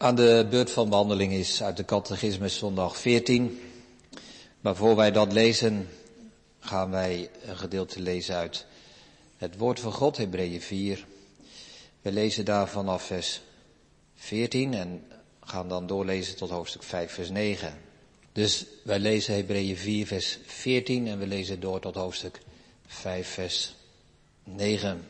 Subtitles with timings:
[0.00, 3.60] Aan de beurt van behandeling is uit de catechismus zondag 14.
[4.60, 5.88] Maar voor wij dat lezen,
[6.60, 8.66] gaan wij een gedeelte lezen uit
[9.36, 11.06] het woord van God, Hebreeën 4.
[12.02, 13.40] We lezen daar vanaf vers
[14.14, 15.06] 14 en
[15.40, 17.78] gaan dan doorlezen tot hoofdstuk 5, vers 9.
[18.32, 22.40] Dus wij lezen Hebreeën 4, vers 14 en we lezen door tot hoofdstuk
[22.86, 23.74] 5, vers
[24.44, 25.06] 9.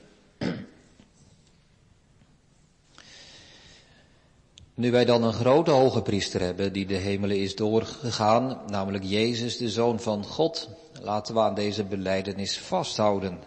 [4.79, 9.57] Nu wij dan een grote hoge priester hebben die de hemelen is doorgegaan, namelijk Jezus,
[9.57, 10.69] de Zoon van God,
[11.01, 13.39] laten we aan deze beleidenis vasthouden.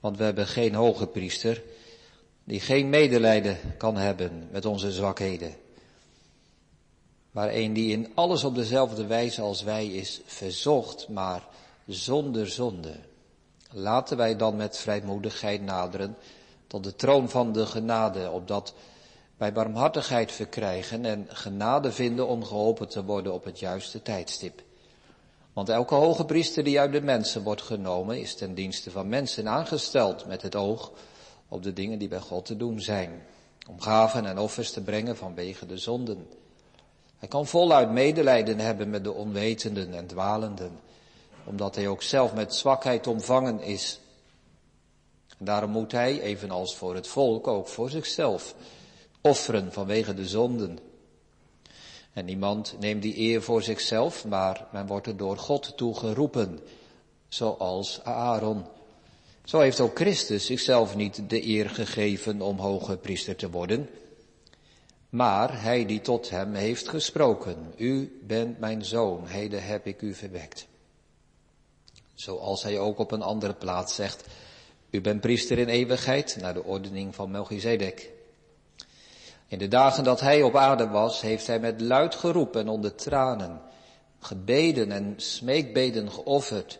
[0.00, 1.62] Want we hebben geen hoge priester
[2.44, 5.54] die geen medelijden kan hebben met onze zwakheden.
[7.30, 11.46] Maar een die in alles op dezelfde wijze als wij is verzocht, maar
[11.86, 12.94] zonder zonde.
[13.70, 16.16] Laten wij dan met vrijmoedigheid naderen
[16.66, 18.74] tot de troon van de genade, opdat
[19.40, 24.62] wij barmhartigheid verkrijgen en genade vinden om geholpen te worden op het juiste tijdstip.
[25.52, 29.48] Want elke hoge priester die uit de mensen wordt genomen, is ten dienste van mensen
[29.48, 30.92] aangesteld met het oog
[31.48, 33.22] op de dingen die bij God te doen zijn.
[33.68, 36.28] Om gaven en offers te brengen vanwege de zonden.
[37.18, 40.78] Hij kan voluit medelijden hebben met de onwetenden en dwalenden,
[41.44, 44.00] omdat hij ook zelf met zwakheid omvangen is.
[45.38, 48.54] En daarom moet hij, evenals voor het volk, ook voor zichzelf
[49.20, 50.78] offeren vanwege de zonden.
[52.12, 56.60] En niemand neemt die eer voor zichzelf, maar men wordt er door God toe geroepen,
[57.28, 58.64] zoals Aaron.
[59.44, 63.88] Zo heeft ook Christus zichzelf niet de eer gegeven om hoge priester te worden,
[65.08, 70.14] maar hij die tot hem heeft gesproken, u bent mijn zoon, heden heb ik u
[70.14, 70.66] verwekt.
[72.14, 74.24] Zoals hij ook op een andere plaats zegt,
[74.90, 78.10] u bent priester in eeuwigheid, naar de ordening van Melchizedek.
[79.50, 82.94] In de dagen dat hij op aarde was, heeft hij met luid geroep en onder
[82.94, 83.60] tranen
[84.18, 86.78] gebeden en smeekbeden geofferd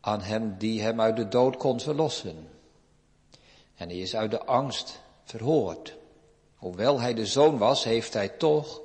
[0.00, 2.48] aan hem die hem uit de dood kon verlossen.
[3.76, 5.96] En hij is uit de angst verhoord.
[6.56, 8.80] Hoewel hij de zoon was, heeft hij toch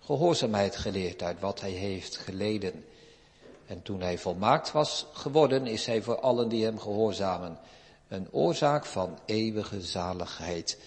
[0.00, 2.84] gehoorzaamheid geleerd uit wat hij heeft geleden.
[3.66, 7.58] En toen hij volmaakt was geworden, is hij voor allen die hem gehoorzamen
[8.08, 10.78] een oorzaak van eeuwige zaligheid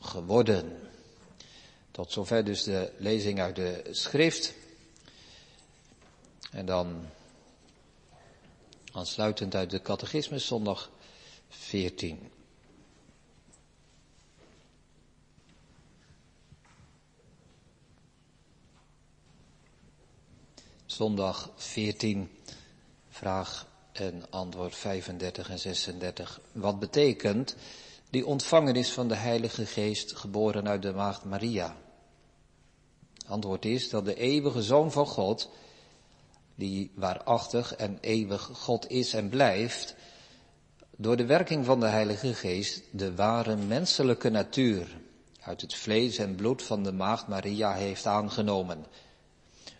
[0.00, 0.85] geworden.
[1.96, 4.54] Tot zover dus de lezing uit de schrift.
[6.50, 7.06] En dan
[8.92, 10.90] aansluitend uit de catechismus zondag
[11.48, 12.30] 14.
[20.86, 22.30] Zondag 14,
[23.08, 26.40] vraag en antwoord 35 en 36.
[26.52, 27.56] Wat betekent
[28.10, 31.84] die ontvangen is van de Heilige Geest, geboren uit de Maagd Maria?
[33.26, 35.50] Antwoord is dat de eeuwige Zoon van God,
[36.54, 39.94] die waarachtig en eeuwig God is en blijft,
[40.96, 45.00] door de werking van de Heilige Geest de ware menselijke natuur
[45.40, 48.86] uit het vlees en bloed van de Maagd Maria heeft aangenomen,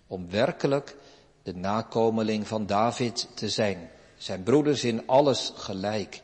[0.07, 0.97] om werkelijk
[1.43, 6.23] de nakomeling van David te zijn, zijn broeders in alles gelijk,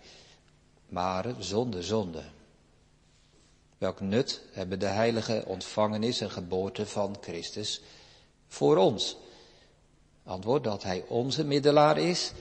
[0.88, 2.22] maar zonder zonde.
[3.82, 7.80] Welk nut hebben de heilige ontvangenis en geboorte van Christus
[8.48, 9.16] voor ons?
[10.24, 12.32] Antwoord dat hij onze middelaar is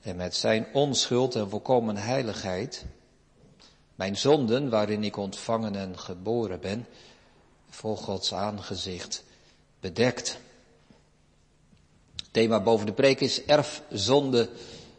[0.00, 2.84] en met zijn onschuld en volkomen heiligheid
[3.94, 6.86] mijn zonden waarin ik ontvangen en geboren ben
[7.68, 9.24] voor Gods aangezicht
[9.80, 10.38] bedekt.
[12.30, 14.48] Thema boven de preek is erfzonde,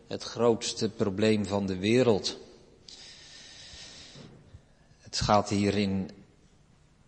[0.08, 2.38] het grootste probleem van de wereld.
[5.12, 6.10] Het gaat hier in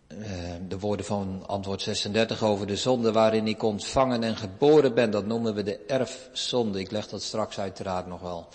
[0.08, 0.26] uh,
[0.68, 5.10] de woorden van antwoord 36 over de zonde waarin ik ontvangen en geboren ben.
[5.10, 6.80] Dat noemen we de erfzonde.
[6.80, 8.48] Ik leg dat straks uiteraard nog wel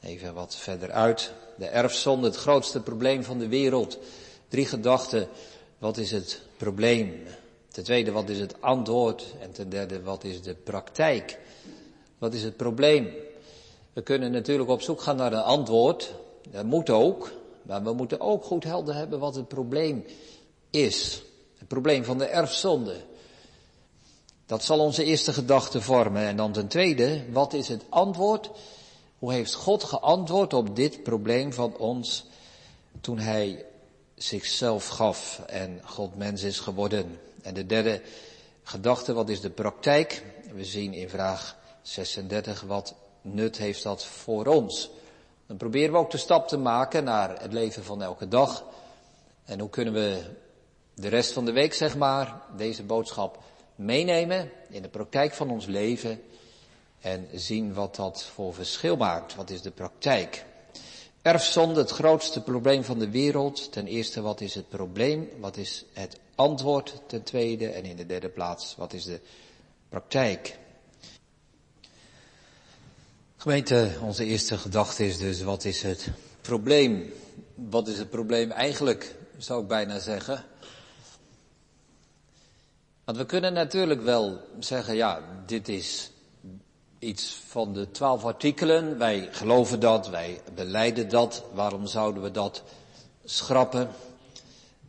[0.00, 1.32] even wat verder uit.
[1.56, 3.98] De erfzonde, het grootste probleem van de wereld.
[4.48, 5.28] Drie gedachten.
[5.78, 7.22] Wat is het probleem?
[7.68, 9.24] Ten tweede, wat is het antwoord?
[9.40, 11.38] En ten derde, wat is de praktijk?
[12.18, 13.08] Wat is het probleem?
[13.92, 16.14] We kunnen natuurlijk op zoek gaan naar een antwoord.
[16.50, 17.38] Dat moet ook.
[17.62, 20.04] Maar we moeten ook goed helder hebben wat het probleem
[20.70, 21.22] is.
[21.58, 22.96] Het probleem van de erfzonde.
[24.46, 26.22] Dat zal onze eerste gedachte vormen.
[26.22, 28.50] En dan ten tweede, wat is het antwoord?
[29.18, 32.24] Hoe heeft God geantwoord op dit probleem van ons
[33.00, 33.64] toen hij
[34.14, 37.18] zichzelf gaf en God mens is geworden?
[37.42, 38.02] En de derde
[38.62, 40.24] gedachte, wat is de praktijk?
[40.54, 44.90] We zien in vraag 36 wat nut heeft dat voor ons.
[45.50, 48.64] Dan proberen we ook de stap te maken naar het leven van elke dag.
[49.44, 50.22] En hoe kunnen we
[50.94, 53.38] de rest van de week, zeg maar, deze boodschap
[53.74, 56.22] meenemen in de praktijk van ons leven
[57.00, 59.34] en zien wat dat voor verschil maakt.
[59.34, 60.44] Wat is de praktijk?
[61.22, 63.72] Erfzonde, het grootste probleem van de wereld.
[63.72, 65.28] Ten eerste, wat is het probleem?
[65.40, 67.02] Wat is het antwoord?
[67.06, 69.20] Ten tweede, en in de derde plaats, wat is de
[69.88, 70.58] praktijk?
[73.40, 76.08] Gemeente, onze eerste gedachte is dus, wat is het
[76.40, 77.12] probleem?
[77.54, 80.44] Wat is het probleem eigenlijk, zou ik bijna zeggen?
[83.04, 86.10] Want we kunnen natuurlijk wel zeggen, ja, dit is
[86.98, 88.98] iets van de twaalf artikelen.
[88.98, 91.44] Wij geloven dat, wij beleiden dat.
[91.52, 92.62] Waarom zouden we dat
[93.24, 93.90] schrappen?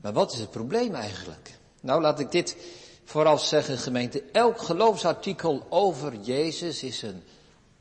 [0.01, 1.57] Maar wat is het probleem eigenlijk?
[1.81, 2.57] Nou, laat ik dit
[3.03, 4.23] vooraf zeggen, gemeente.
[4.31, 7.23] Elk geloofsartikel over Jezus is een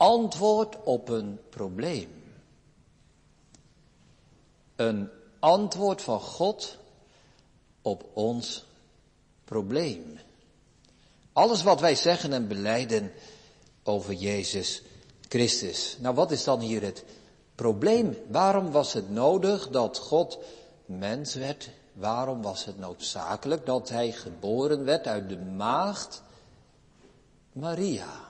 [0.00, 2.08] antwoord op een probleem.
[4.76, 5.08] Een
[5.38, 6.76] antwoord van God
[7.82, 8.64] op ons
[9.44, 10.18] probleem.
[11.32, 13.12] Alles wat wij zeggen en beleiden
[13.82, 14.82] over Jezus
[15.28, 15.96] Christus.
[15.98, 17.04] Nou, wat is dan hier het
[17.54, 18.16] probleem?
[18.28, 20.38] Waarom was het nodig dat God
[20.84, 21.70] mens werd?
[21.92, 26.22] Waarom was het noodzakelijk dat hij geboren werd uit de maagd
[27.52, 28.29] Maria?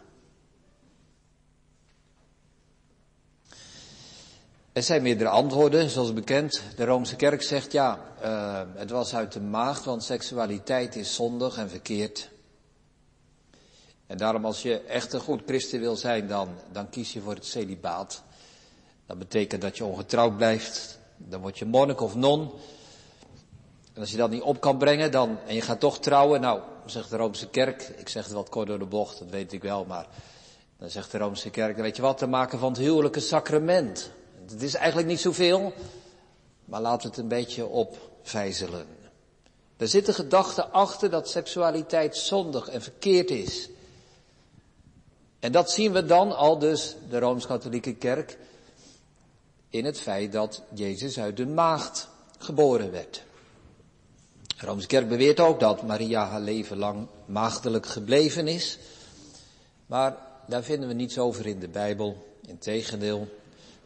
[4.80, 6.62] Er zijn meerdere antwoorden, zoals bekend.
[6.76, 11.56] De Roomse kerk zegt ja, uh, het was uit de maagd, want seksualiteit is zondig
[11.56, 12.30] en verkeerd.
[14.06, 17.34] En daarom als je echt een goed christen wil zijn, dan, dan kies je voor
[17.34, 18.22] het celibaat.
[19.06, 20.98] Dat betekent dat je ongetrouwd blijft.
[21.16, 22.50] Dan word je monnik of non.
[23.92, 26.60] En als je dat niet op kan brengen, dan, en je gaat toch trouwen, nou,
[26.86, 29.62] zegt de Roomse kerk, ik zeg het wat kort door de bocht, dat weet ik
[29.62, 30.06] wel, maar
[30.78, 34.10] dan zegt de Roomse kerk, dan weet je wat, te maken van het huwelijke sacrament.
[34.50, 35.72] Het is eigenlijk niet zoveel,
[36.64, 38.86] maar we het een beetje opvijzelen.
[39.76, 43.68] Er zit een gedachte achter dat seksualiteit zondig en verkeerd is.
[45.40, 48.38] En dat zien we dan al dus, de Rooms-Katholieke Kerk,
[49.68, 52.08] in het feit dat Jezus uit de maagd
[52.38, 53.22] geboren werd.
[54.60, 58.78] De Roomse Kerk beweert ook dat Maria haar leven lang maagdelijk gebleven is.
[59.86, 62.36] Maar daar vinden we niets over in de Bijbel.
[62.46, 63.28] Integendeel,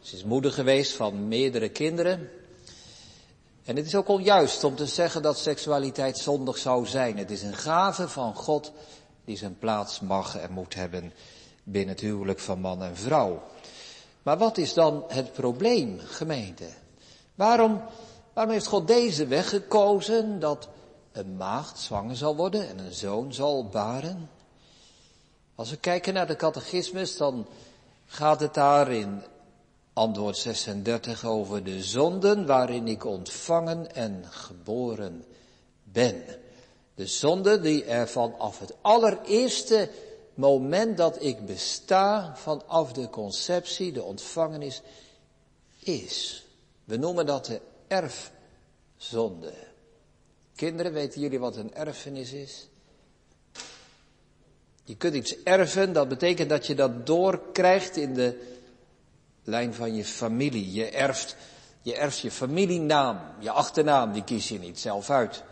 [0.05, 2.29] ze is moeder geweest van meerdere kinderen.
[3.63, 7.17] En het is ook onjuist om te zeggen dat seksualiteit zondig zou zijn.
[7.17, 8.71] Het is een gave van God
[9.23, 11.13] die zijn plaats mag en moet hebben
[11.63, 13.43] binnen het huwelijk van man en vrouw.
[14.23, 16.67] Maar wat is dan het probleem, gemeente?
[17.35, 17.81] Waarom,
[18.33, 20.67] waarom heeft God deze weg gekozen dat
[21.11, 24.29] een maagd zwanger zal worden en een zoon zal baren?
[25.55, 27.47] Als we kijken naar de catechismus, dan
[28.05, 29.23] gaat het daar in
[29.95, 35.25] antwoord 36 over de zonden waarin ik ontvangen en geboren
[35.83, 36.23] ben.
[36.95, 39.89] De zonde die er vanaf het allereerste
[40.33, 44.81] moment dat ik besta vanaf de conceptie, de ontvangenis,
[45.79, 46.45] is.
[46.83, 49.53] We noemen dat de erfzonde.
[50.55, 52.67] Kinderen, weten jullie wat een erfenis is?
[54.83, 58.54] Je kunt iets erven, dat betekent dat je dat doorkrijgt in de
[59.45, 60.73] lijn van je familie.
[60.73, 61.35] Je erft,
[61.81, 65.43] je erft je familienaam, je achternaam, die kies je niet zelf uit.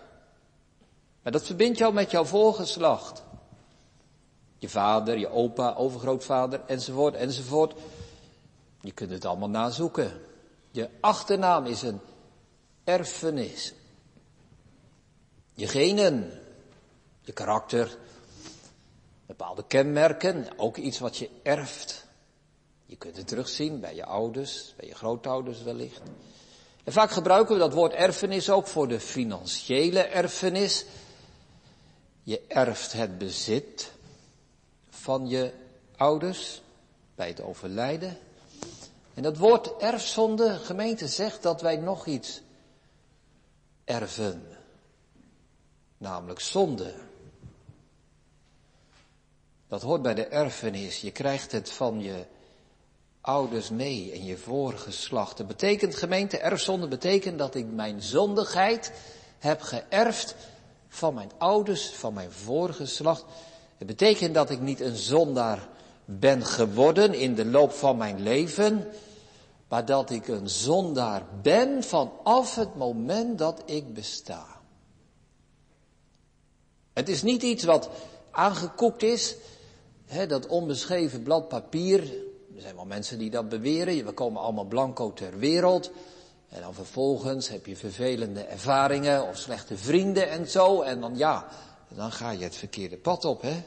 [1.22, 3.24] Maar dat verbindt jou met jouw voorgeslacht.
[4.58, 7.74] Je vader, je opa, overgrootvader, enzovoort, enzovoort.
[8.82, 10.22] Je kunt het allemaal nazoeken.
[10.72, 12.00] Je achternaam is een
[12.84, 13.74] erfenis.
[15.54, 16.32] Je genen,
[17.22, 17.98] je karakter,
[19.26, 22.03] bepaalde kenmerken, ook iets wat je erft.
[22.86, 26.02] Je kunt het terugzien bij je ouders, bij je grootouders wellicht.
[26.84, 30.86] En vaak gebruiken we dat woord erfenis ook voor de financiële erfenis.
[32.24, 33.92] Je erft het bezit
[34.90, 35.54] van je
[35.98, 36.62] ouders
[37.16, 38.18] bij het overlijden.
[39.14, 42.42] En dat woord erfzonde, gemeente, zegt dat wij nog iets
[43.84, 44.48] erven.
[45.98, 46.94] Namelijk zonde.
[49.68, 51.02] Dat hoort bij de erfenis.
[51.02, 52.26] Je krijgt het van je
[53.24, 55.38] ouders mee en je voorgeslacht.
[55.38, 58.92] Dat betekent, gemeente, erfzonde betekent dat ik mijn zondigheid
[59.40, 60.36] heb geërfd
[60.88, 63.26] van mijn ouders, van mijn voorgeslacht.
[63.78, 65.68] Het betekent dat ik niet een zondaar
[66.06, 68.88] ben geworden in de loop van mijn leven,
[69.68, 74.46] maar dat ik een zondaar ben vanaf het moment dat ik besta.
[76.94, 77.90] Het is niet iets wat
[78.32, 79.36] aangekoekt is,
[80.06, 82.33] hè, dat onbeschreven blad papier, er
[82.64, 84.06] zijn wel mensen die dat beweren.
[84.06, 85.92] We komen allemaal blanco ter wereld.
[86.50, 90.82] En dan vervolgens heb je vervelende ervaringen of slechte vrienden en zo.
[90.82, 91.48] En dan ja,
[91.88, 93.64] dan ga je het verkeerde pad op, hè?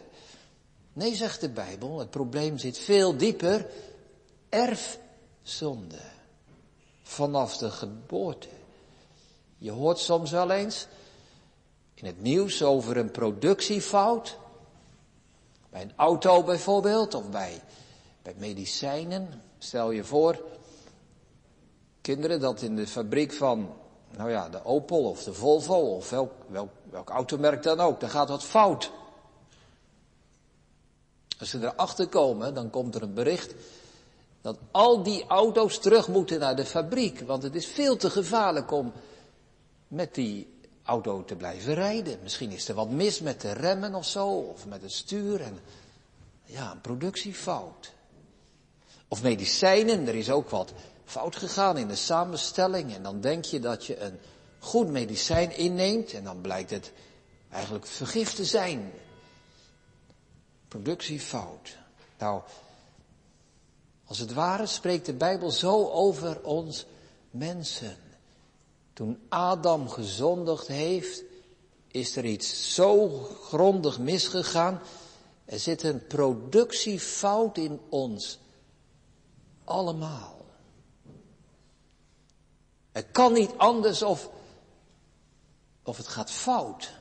[0.93, 3.67] Nee, zegt de Bijbel, het probleem zit veel dieper.
[4.49, 6.01] Erfzonde.
[7.03, 8.49] Vanaf de geboorte.
[9.59, 10.87] Je hoort soms wel eens
[11.95, 14.39] in het nieuws over een productiefout.
[15.71, 17.63] Bij een auto bijvoorbeeld, of bij,
[18.27, 19.43] bij medicijnen.
[19.59, 20.45] Stel je voor,
[22.01, 23.75] kinderen, dat in de fabriek van,
[24.17, 28.11] nou ja, de Opel of de Volvo of welk, welk, welk automerk dan ook, daar
[28.11, 28.91] gaat wat fout.
[31.39, 33.55] Als ze erachter komen, dan komt er een bericht
[34.41, 37.21] dat al die auto's terug moeten naar de fabriek.
[37.21, 38.93] Want het is veel te gevaarlijk om
[39.89, 42.19] met die auto te blijven rijden.
[42.23, 45.41] Misschien is er wat mis met de remmen of zo, of met het stuur.
[45.41, 45.59] En,
[46.45, 47.95] ja, een productiefout.
[49.09, 50.73] Of medicijnen, er is ook wat
[51.05, 52.95] fout gegaan in de samenstelling.
[52.95, 54.19] En dan denk je dat je een
[54.59, 56.93] goed medicijn inneemt en dan blijkt het
[57.51, 58.93] eigenlijk vergif te zijn.
[60.69, 61.77] Productiefout.
[62.19, 62.43] Nou,
[64.05, 66.87] als het ware spreekt de Bijbel zo over ons
[67.31, 67.97] mensen.
[68.93, 71.23] Toen Adam gezondigd heeft,
[71.89, 73.09] is er iets zo
[73.43, 74.81] grondig misgegaan.
[75.45, 78.39] Er zit een productiefout in ons.
[79.67, 80.37] Allemaal.
[82.93, 84.31] Het kan niet anders of,
[85.83, 86.93] of het gaat fout.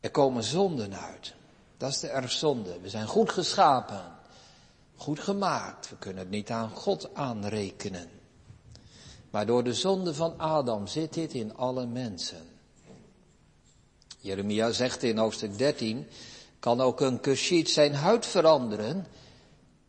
[0.00, 1.34] Er komen zonden uit.
[1.76, 2.80] Dat is de erfzonde.
[2.80, 4.02] We zijn goed geschapen.
[4.96, 5.90] Goed gemaakt.
[5.90, 8.10] We kunnen het niet aan God aanrekenen.
[9.30, 12.46] Maar door de zonde van Adam zit dit in alle mensen.
[14.18, 16.06] Jeremia zegt in hoofdstuk 13,
[16.58, 19.06] kan ook een kushiet zijn huid veranderen,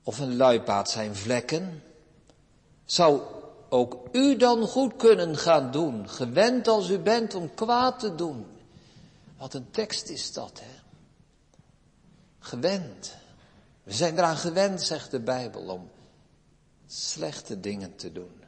[0.04, 1.84] of een luipaard zijn vlekken?
[2.86, 3.22] Zou
[3.70, 8.46] ook u dan goed kunnen gaan doen, gewend als u bent om kwaad te doen?
[9.38, 10.82] Wat een tekst is dat, hè?
[12.40, 13.16] Gewend.
[13.84, 15.90] We zijn eraan gewend, zegt de Bijbel, om
[16.88, 18.44] slechte dingen te doen.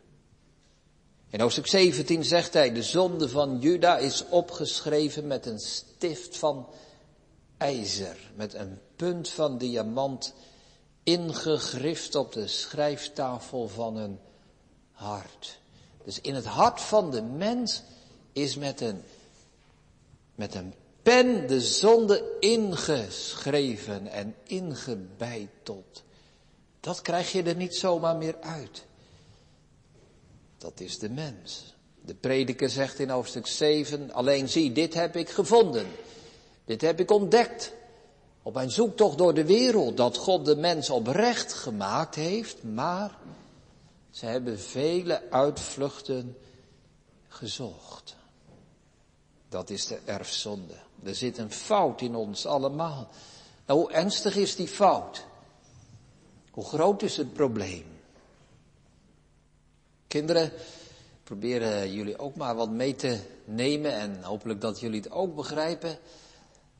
[1.29, 6.67] In hoofdstuk 17 zegt hij, de zonde van Juda is opgeschreven met een stift van
[7.57, 10.33] ijzer, met een punt van diamant
[11.05, 14.19] ingegrift op de schrijftafel van een
[14.91, 15.59] hart.
[16.03, 17.83] Dus in het hart van de mens
[18.33, 19.01] is met een,
[20.35, 26.03] met een pen de zonde ingeschreven en ingebeiteld.
[26.79, 28.85] Dat krijg je er niet zomaar meer uit.
[30.57, 31.73] Dat is de mens.
[32.01, 35.87] De prediker zegt in hoofdstuk 7, alleen zie, dit heb ik gevonden.
[36.65, 37.73] Dit heb ik ontdekt.
[38.45, 43.17] Op mijn zoektocht door de wereld, dat God de mens oprecht gemaakt heeft, maar
[44.09, 46.37] ze hebben vele uitvluchten
[47.27, 48.15] gezocht.
[49.49, 50.73] Dat is de erfzonde.
[51.03, 53.07] Er zit een fout in ons allemaal.
[53.65, 55.25] Nou, hoe ernstig is die fout?
[56.51, 57.85] Hoe groot is het probleem?
[60.07, 60.51] Kinderen,
[61.23, 65.97] proberen jullie ook maar wat mee te nemen en hopelijk dat jullie het ook begrijpen.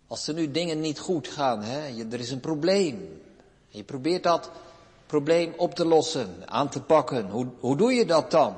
[0.08, 3.22] Als er nu dingen niet goed gaan, hè, er is een probleem.
[3.68, 4.52] Je probeert dat
[5.06, 7.30] probleem op te lossen, aan te pakken.
[7.30, 8.56] Hoe, hoe doe je dat dan?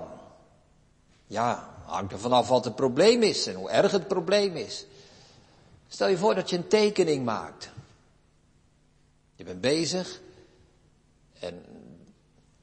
[1.28, 4.86] Ja, hangt er vanaf wat het probleem is en hoe erg het probleem is.
[5.88, 7.70] Stel je voor dat je een tekening maakt.
[9.36, 10.22] Je bent bezig
[11.40, 11.64] en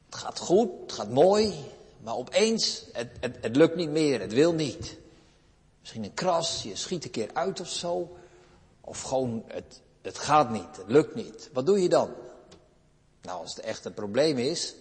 [0.06, 1.54] het gaat goed, het gaat mooi,
[2.02, 4.96] maar opeens, het, het lukt niet meer, het wil niet.
[5.80, 8.16] Misschien een kras, je schiet een keer uit of zo.
[8.84, 11.50] Of gewoon, het, het gaat niet, het lukt niet.
[11.52, 12.10] Wat doe je dan?
[13.22, 14.74] Nou, als het echt een probleem is,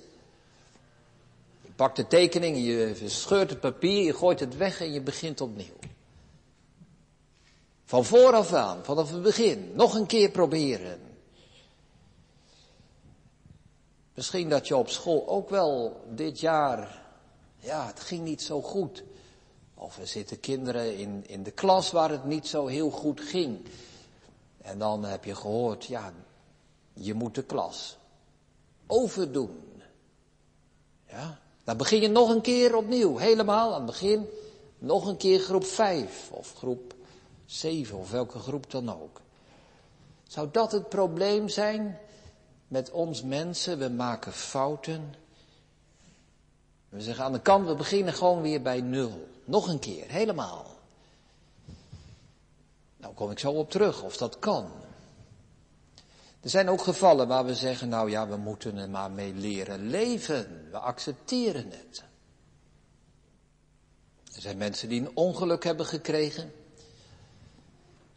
[1.62, 5.42] je pakt de tekening, je scheurt het papier, je gooit het weg en je begint
[5.42, 5.76] opnieuw.
[7.86, 11.00] Van vooraf aan, vanaf het begin, nog een keer proberen.
[14.14, 17.02] Misschien dat je op school ook wel dit jaar,
[17.60, 19.04] ja, het ging niet zo goed.
[19.76, 23.66] Of er zitten kinderen in, in de klas waar het niet zo heel goed ging.
[24.64, 26.14] En dan heb je gehoord, ja,
[26.94, 27.98] je moet de klas
[28.88, 29.82] overdoen.
[31.08, 34.28] Ja, dan begin je nog een keer opnieuw, helemaal aan het begin.
[34.78, 36.94] Nog een keer groep 5 of groep
[37.46, 39.22] 7 of welke groep dan ook.
[40.28, 42.00] Zou dat het probleem zijn
[42.68, 43.80] met ons mensen?
[43.80, 45.16] We maken fouten.
[46.90, 49.28] We zeggen aan de kant, we beginnen gewoon weer bij nul.
[49.46, 50.73] Nog een keer, helemaal.
[53.04, 54.72] Nou kom ik zo op terug of dat kan.
[56.42, 59.88] Er zijn ook gevallen waar we zeggen, nou ja, we moeten er maar mee leren
[59.88, 60.68] leven.
[60.72, 62.04] We accepteren het.
[64.36, 66.54] Er zijn mensen die een ongeluk hebben gekregen.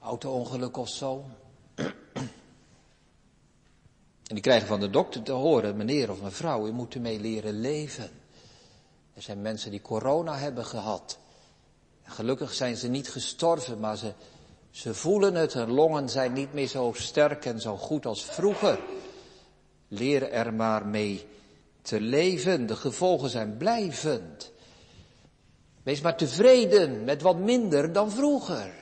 [0.00, 1.25] Auto-ongeluk of zo.
[4.26, 7.61] En die krijgen van de dokter te horen, meneer of mevrouw, u moet ermee leren
[7.61, 8.11] leven.
[9.14, 11.19] Er zijn mensen die corona hebben gehad.
[12.02, 14.12] Gelukkig zijn ze niet gestorven, maar ze,
[14.76, 15.52] ze voelen het.
[15.52, 18.78] Hun longen zijn niet meer zo sterk en zo goed als vroeger.
[19.88, 21.26] Leer er maar mee
[21.83, 22.66] te leven.
[22.66, 24.52] De gevolgen zijn blijvend.
[25.83, 28.73] Wees maar tevreden met wat minder dan vroeger.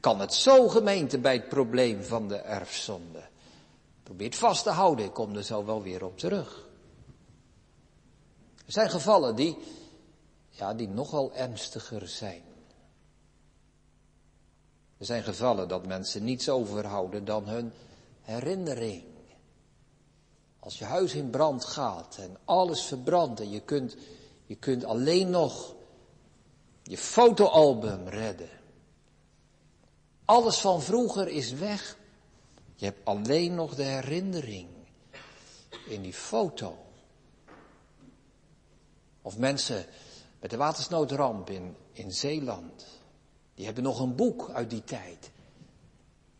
[0.00, 3.22] Kan het zo gemeente bij het probleem van de erfzonde?
[4.02, 6.68] Probeer het vast te houden, ik kom er zo wel weer op terug.
[8.66, 9.56] Er zijn gevallen die,
[10.48, 12.49] ja, die nogal ernstiger zijn.
[15.00, 17.72] Er zijn gevallen dat mensen niets overhouden dan hun
[18.20, 19.04] herinnering.
[20.58, 23.96] Als je huis in brand gaat en alles verbrandt en je kunt,
[24.46, 25.74] je kunt alleen nog
[26.82, 28.48] je fotoalbum redden.
[30.24, 31.96] Alles van vroeger is weg.
[32.74, 34.68] Je hebt alleen nog de herinnering
[35.88, 36.76] in die foto.
[39.22, 39.86] Of mensen
[40.40, 42.99] met de watersnoodramp in, in Zeeland.
[43.60, 45.30] Die hebben nog een boek uit die tijd.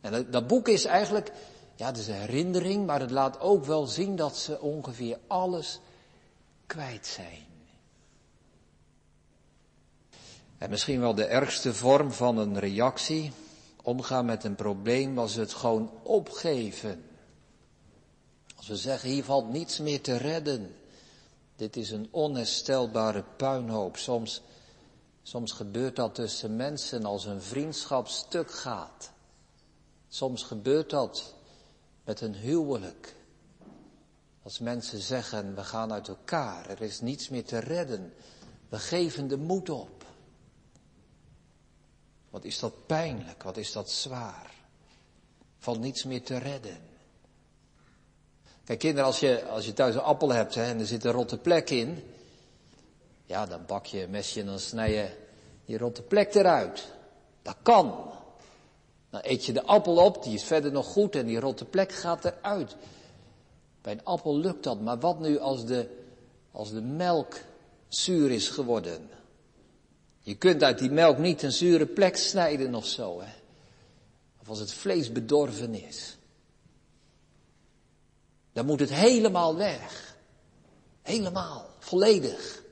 [0.01, 1.33] En dat, dat boek is eigenlijk,
[1.75, 5.81] ja, het is een herinnering, maar het laat ook wel zien dat ze ongeveer alles
[6.67, 7.47] kwijt zijn.
[10.59, 13.33] En misschien wel de ergste vorm van een reactie,
[13.83, 17.05] omgaan met een probleem, was het gewoon opgeven.
[18.57, 20.75] Als we zeggen, hier valt niets meer te redden.
[21.57, 23.97] Dit is een onherstelbare puinhoop.
[23.97, 24.43] Soms,
[25.31, 29.11] soms gebeurt dat tussen mensen als een vriendschap stuk gaat.
[30.09, 31.35] Soms gebeurt dat
[32.05, 33.15] met een huwelijk.
[34.43, 38.13] Als mensen zeggen, we gaan uit elkaar, er is niets meer te redden.
[38.69, 40.05] We geven de moed op.
[42.31, 44.51] Wat is dat pijnlijk, wat is dat zwaar.
[45.59, 46.79] Valt niets meer te redden.
[48.65, 51.13] Kijk kinderen, als je, als je thuis een appel hebt hè, en er zit een
[51.13, 52.03] rotte plek in.
[53.31, 55.09] Ja, dan bak je een mesje en dan snij je
[55.65, 56.87] die rotte plek eruit.
[57.43, 58.13] Dat kan.
[59.11, 61.93] Dan eet je de appel op, die is verder nog goed en die rotte plek
[61.93, 62.77] gaat eruit.
[63.81, 65.89] Bij een appel lukt dat, maar wat nu als de,
[66.51, 67.37] als de melk
[67.89, 69.11] zuur is geworden?
[70.21, 73.33] Je kunt uit die melk niet een zure plek snijden of zo, hè.
[74.41, 76.17] Of als het vlees bedorven is.
[78.53, 80.17] Dan moet het helemaal weg.
[81.03, 82.69] Helemaal, volledig.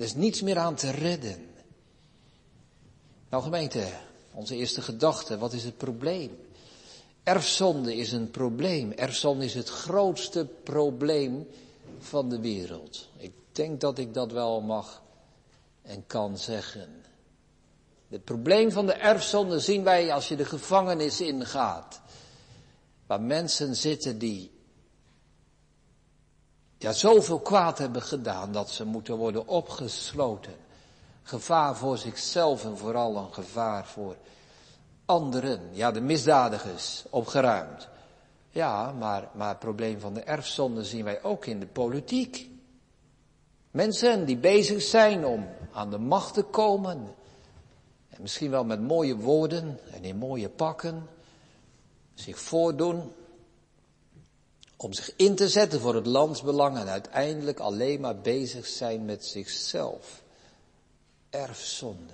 [0.00, 1.46] Er is niets meer aan te redden.
[3.28, 3.88] Nou gemeente,
[4.32, 6.38] onze eerste gedachte, wat is het probleem?
[7.22, 8.92] Erfzonde is een probleem.
[8.92, 11.48] Erfzonde is het grootste probleem
[11.98, 13.08] van de wereld.
[13.16, 15.02] Ik denk dat ik dat wel mag
[15.82, 17.04] en kan zeggen.
[18.08, 22.00] Het probleem van de erfzonde zien wij als je de gevangenis ingaat.
[23.06, 24.50] Waar mensen zitten die
[26.80, 30.54] ja, zoveel kwaad hebben gedaan dat ze moeten worden opgesloten.
[31.22, 34.16] Gevaar voor zichzelf en vooral een gevaar voor
[35.04, 35.60] anderen.
[35.72, 37.88] Ja, de misdadigers opgeruimd.
[38.50, 42.50] Ja, maar, maar het probleem van de erfzonde zien wij ook in de politiek.
[43.70, 47.14] Mensen die bezig zijn om aan de macht te komen.
[48.08, 51.08] En misschien wel met mooie woorden en in mooie pakken.
[52.14, 53.12] Zich voordoen.
[54.82, 59.26] Om zich in te zetten voor het landsbelang en uiteindelijk alleen maar bezig zijn met
[59.26, 60.22] zichzelf.
[61.30, 62.12] Erfzonde.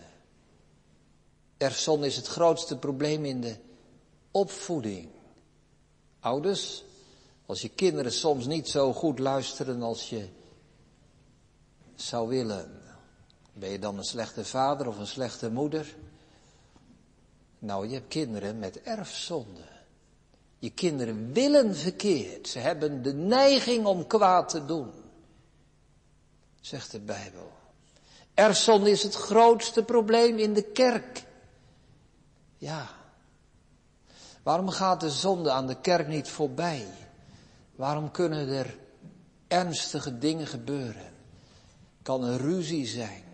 [1.57, 3.57] Erfzonde is het grootste probleem in de
[4.31, 5.09] opvoeding.
[6.21, 6.85] Ouders,
[7.47, 10.29] als je kinderen soms niet zo goed luisteren als je
[11.95, 12.83] zou willen.
[13.53, 15.97] Ben je dan een slechte vader of een slechte moeder?
[17.59, 19.76] Nou, je hebt kinderen met erfzonde.
[20.67, 22.49] Je kinderen willen verkeerd.
[22.49, 24.91] Ze hebben de neiging om kwaad te doen.
[26.61, 27.53] Zegt de Bijbel.
[28.35, 31.25] Erfzonde is het grootste probleem in de kerk.
[32.57, 32.89] Ja.
[34.43, 36.87] Waarom gaat de zonde aan de kerk niet voorbij?
[37.75, 38.79] Waarom kunnen er
[39.49, 41.13] ernstige dingen gebeuren?
[42.03, 43.25] Kan er ruzie zijn?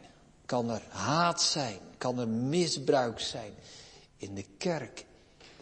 [0.47, 1.79] Kan er haat zijn?
[1.99, 3.55] Kan er misbruik zijn
[4.17, 5.05] in de kerk?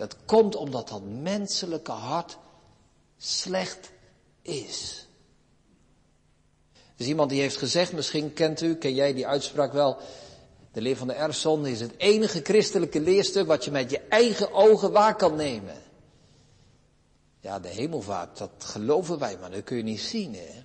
[0.01, 2.39] Dat komt omdat dat menselijke hart
[3.19, 3.91] slecht
[4.43, 5.07] is.
[6.97, 9.97] Is iemand die heeft gezegd, misschien kent u, ken jij die uitspraak wel.
[10.73, 14.53] De leer van de erfzonde is het enige christelijke leerstuk wat je met je eigen
[14.53, 15.83] ogen waar kan nemen.
[17.41, 20.63] Ja, de hemelvaart, dat geloven wij, maar dat kun je niet zien, hè.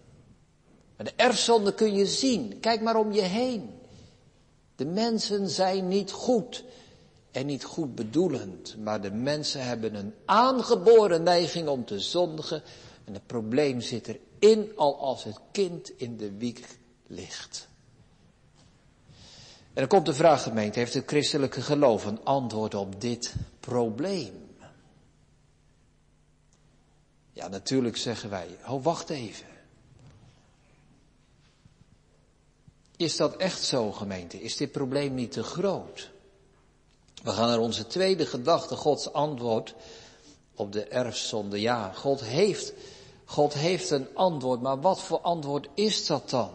[0.98, 2.60] Maar de erfzonde kun je zien.
[2.60, 3.80] Kijk maar om je heen.
[4.76, 6.64] De mensen zijn niet goed
[7.36, 12.64] en niet goed bedoelend, maar de mensen hebben een aangeboren neiging om te zondigen
[13.04, 17.68] en het probleem zit erin al als het kind in de wieg ligt.
[19.64, 24.48] En dan komt de vraag, gemeente, heeft het christelijke geloof een antwoord op dit probleem?
[27.32, 29.48] Ja, natuurlijk zeggen wij, oh wacht even.
[32.98, 34.42] Is dat echt zo, gemeente?
[34.42, 36.14] Is dit probleem niet te groot?
[37.26, 39.76] We gaan naar onze tweede gedachte, Gods antwoord
[40.56, 41.62] op de erfzonde.
[41.62, 42.74] Ja, God heeft,
[43.26, 46.52] God heeft een antwoord, maar wat voor antwoord is dat dan?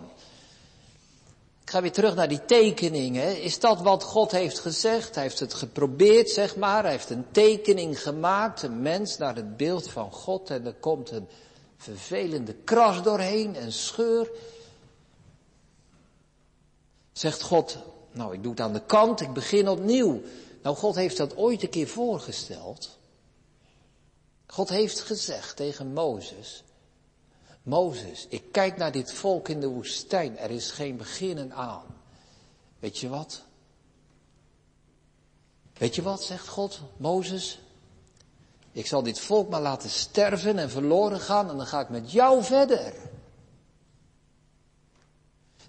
[1.63, 3.43] Ik ga weer terug naar die tekeningen.
[3.43, 5.15] Is dat wat God heeft gezegd?
[5.15, 6.83] Hij heeft het geprobeerd, zeg maar.
[6.83, 10.51] Hij heeft een tekening gemaakt, een mens naar het beeld van God.
[10.51, 11.29] En er komt een
[11.77, 14.31] vervelende kras doorheen, een scheur.
[17.13, 17.79] Zegt God,
[18.13, 20.23] nou ik doe het aan de kant, ik begin opnieuw.
[20.63, 22.99] Nou, God heeft dat ooit een keer voorgesteld.
[24.47, 26.65] God heeft gezegd tegen Mozes,
[27.63, 31.85] Mozes, ik kijk naar dit volk in de woestijn, er is geen beginnen aan.
[32.79, 33.43] Weet je wat?
[35.79, 37.61] Weet je wat, zegt God, Mozes?
[38.73, 42.13] Ik zal dit volk maar laten sterven en verloren gaan en dan ga ik met
[42.13, 42.95] jou verder.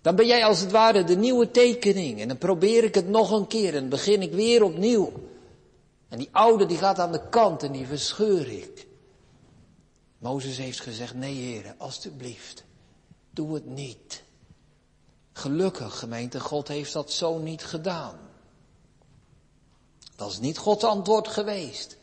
[0.01, 3.31] Dan ben jij als het ware de nieuwe tekening en dan probeer ik het nog
[3.31, 5.11] een keer en begin ik weer opnieuw.
[6.09, 8.87] En die oude die gaat aan de kant en die verscheur ik.
[10.17, 12.63] Mozes heeft gezegd, nee heren, alstublieft,
[13.29, 14.23] doe het niet.
[15.33, 18.19] Gelukkig, gemeente, God heeft dat zo niet gedaan.
[20.15, 21.97] Dat is niet Gods antwoord geweest.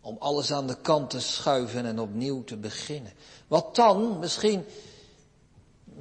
[0.00, 3.12] Om alles aan de kant te schuiven en opnieuw te beginnen.
[3.46, 4.18] Wat dan?
[4.18, 4.64] Misschien,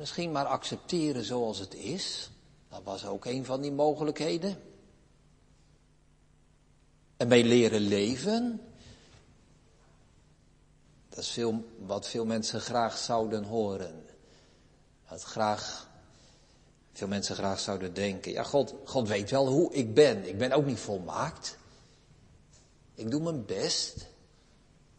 [0.02, 2.30] misschien maar accepteren zoals het is.
[2.70, 4.62] Dat was ook een van die mogelijkheden.
[7.18, 8.62] En bij leren leven.
[11.10, 14.06] Dat is veel, wat veel mensen graag zouden horen.
[15.10, 15.90] Wat graag,
[16.94, 18.32] veel mensen graag zouden denken.
[18.32, 20.28] Ja, God, God weet wel hoe ik ben.
[20.28, 21.58] Ik ben ook niet volmaakt.
[22.94, 24.06] Ik doe mijn best.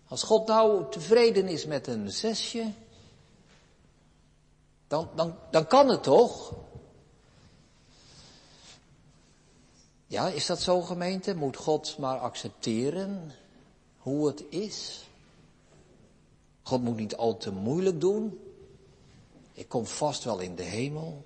[0.08, 2.72] Als God nou tevreden is met een zesje,
[4.92, 6.52] dan, dan, dan kan het toch?
[10.06, 11.34] Ja, is dat zo gemeente?
[11.34, 13.32] Moet God maar accepteren
[13.98, 15.04] hoe het is?
[16.62, 18.40] God moet niet al te moeilijk doen.
[19.52, 21.24] Ik kom vast wel in de hemel.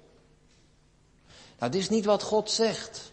[1.58, 3.12] Nou, dit is niet wat God zegt.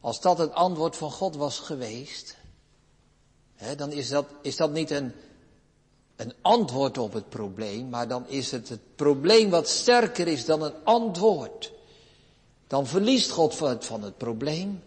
[0.00, 2.36] Als dat het antwoord van God was geweest,
[3.54, 5.12] hè, dan is dat, is dat niet een,
[6.16, 10.62] een antwoord op het probleem, maar dan is het het probleem wat sterker is dan
[10.62, 11.72] een antwoord.
[12.66, 14.82] Dan verliest God het, van het probleem.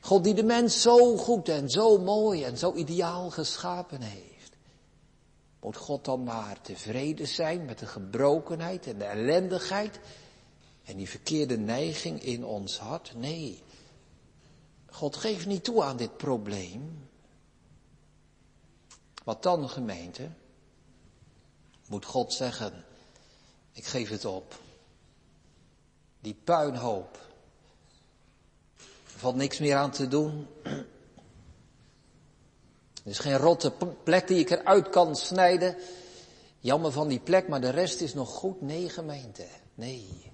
[0.00, 4.56] God die de mens zo goed en zo mooi en zo ideaal geschapen heeft.
[5.60, 10.00] Moet God dan maar tevreden zijn met de gebrokenheid en de ellendigheid
[10.84, 13.12] en die verkeerde neiging in ons hart?
[13.16, 13.62] Nee.
[14.90, 17.05] God geeft niet toe aan dit probleem.
[19.26, 20.28] Wat dan, gemeente?
[21.88, 22.84] Moet God zeggen,
[23.72, 24.54] ik geef het op.
[26.20, 27.18] Die puinhoop.
[28.76, 30.46] Er valt niks meer aan te doen.
[30.62, 30.86] Er
[33.04, 33.72] is geen rotte
[34.04, 35.76] plek die ik eruit kan snijden.
[36.58, 38.60] Jammer van die plek, maar de rest is nog goed.
[38.60, 39.46] Nee, gemeente.
[39.74, 40.32] Nee.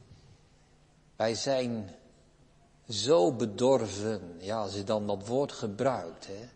[1.17, 1.95] Wij zijn
[2.89, 4.37] zo bedorven.
[4.39, 6.27] Ja, als je dan dat woord gebruikt.
[6.27, 6.49] Hè.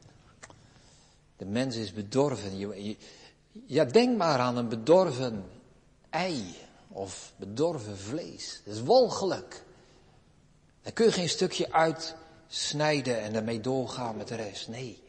[1.37, 2.97] De mens is bedorven.
[3.67, 5.45] Ja, denk maar aan een bedorven
[6.11, 6.55] ei
[6.89, 8.61] of bedorven vlees.
[8.65, 9.65] Dat is walgelijk.
[10.83, 14.69] Daar kun je geen stukje uitsnijden en daarmee doorgaan met de rest.
[14.69, 15.03] Nee.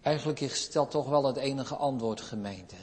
[0.00, 2.76] Eigenlijk is dat toch wel het enige antwoord, gemeente.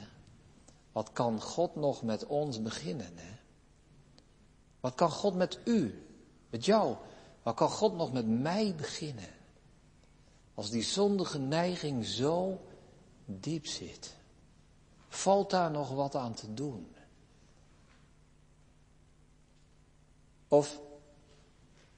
[0.92, 3.12] Wat kan God nog met ons beginnen?
[3.14, 3.36] Hè?
[4.80, 6.06] Wat kan God met u,
[6.50, 6.96] met jou,
[7.42, 9.28] wat kan God nog met mij beginnen?
[10.54, 12.60] Als die zondige neiging zo
[13.24, 14.14] diep zit,
[15.08, 16.94] valt daar nog wat aan te doen?
[20.48, 20.80] Of,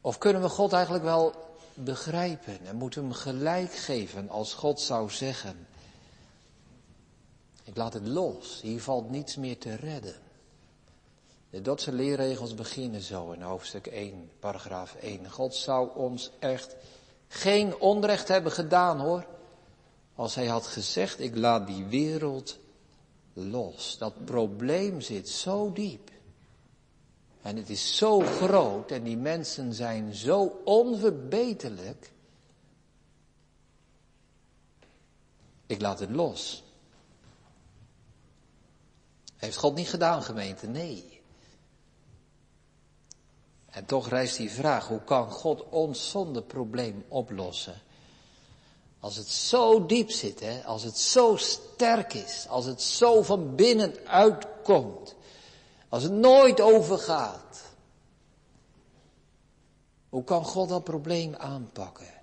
[0.01, 1.35] of kunnen we God eigenlijk wel
[1.75, 5.67] begrijpen en moet hem gelijk geven als God zou zeggen,
[7.65, 10.15] ik laat het los, hier valt niets meer te redden.
[11.51, 15.31] De Dotse leerregels beginnen zo in hoofdstuk 1, paragraaf 1.
[15.31, 16.77] God zou ons echt
[17.29, 19.27] geen onrecht hebben gedaan hoor.
[20.15, 22.59] als hij had gezegd, ik laat die wereld
[23.33, 23.99] los.
[23.99, 26.11] Dat probleem zit zo diep.
[27.43, 32.13] En het is zo groot en die mensen zijn zo onverbeterlijk.
[35.67, 36.65] Ik laat het los.
[39.37, 40.67] Heeft God niet gedaan, gemeente?
[40.67, 41.16] Nee.
[43.77, 47.83] En toch rijst die vraag, hoe kan God ons zonder probleem oplossen?
[49.01, 53.55] Als het zo diep zit, hè, als het zo sterk is, als het zo van
[53.55, 55.15] binnen uitkomt,
[55.89, 57.63] als het nooit overgaat.
[60.09, 62.15] Hoe kan God dat probleem aanpakken?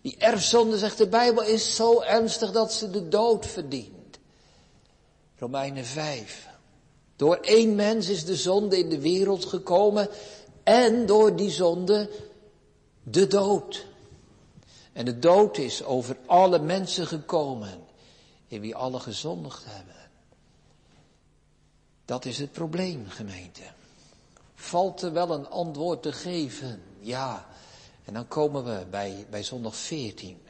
[0.00, 4.18] Die erfzonde, zegt de Bijbel, is zo ernstig dat ze de dood verdient.
[5.38, 6.50] Romeinen 5.
[7.16, 10.08] Door één mens is de zonde in de wereld gekomen
[10.62, 12.10] en door die zonde
[13.02, 13.86] de dood.
[14.92, 17.84] En de dood is over alle mensen gekomen,
[18.46, 20.10] in wie alle gezondigd hebben.
[22.04, 23.62] Dat is het probleem, gemeente.
[24.54, 26.82] Valt er wel een antwoord te geven?
[27.00, 27.46] Ja.
[28.04, 30.40] En dan komen we bij, bij zondag 14.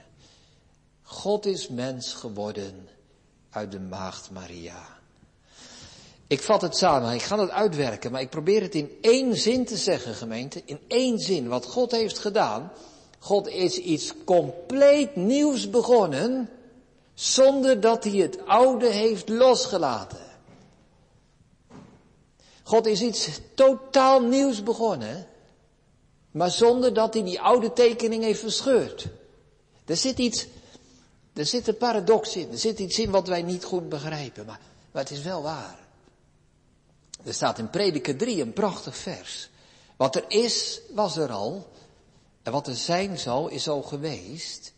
[1.02, 2.88] God is mens geworden
[3.50, 5.00] uit de maagd Maria.
[6.32, 9.64] Ik vat het samen, ik ga het uitwerken, maar ik probeer het in één zin
[9.64, 10.62] te zeggen, gemeente.
[10.64, 12.72] In één zin, wat God heeft gedaan.
[13.18, 16.50] God is iets compleet nieuws begonnen,
[17.14, 20.26] zonder dat hij het oude heeft losgelaten.
[22.62, 25.26] God is iets totaal nieuws begonnen,
[26.30, 29.06] maar zonder dat hij die oude tekening heeft verscheurd.
[29.84, 30.46] Er zit iets,
[31.32, 34.60] er zit een paradox in, er zit iets in wat wij niet goed begrijpen, maar,
[34.92, 35.81] maar het is wel waar.
[37.24, 39.50] Er staat in Prediker 3 een prachtig vers.
[39.96, 41.70] Wat er is, was er al.
[42.42, 44.72] En wat er zijn zal, is al geweest.